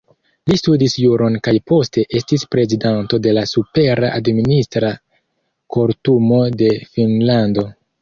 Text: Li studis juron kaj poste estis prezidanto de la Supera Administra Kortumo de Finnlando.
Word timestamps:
Li 0.51 0.55
studis 0.59 0.95
juron 1.01 1.37
kaj 1.47 1.53
poste 1.71 2.05
estis 2.21 2.47
prezidanto 2.55 3.21
de 3.27 3.35
la 3.41 3.45
Supera 3.53 4.11
Administra 4.23 4.93
Kortumo 5.77 6.45
de 6.65 6.77
Finnlando. 6.93 7.73